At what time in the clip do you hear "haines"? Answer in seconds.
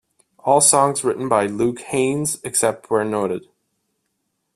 1.81-2.39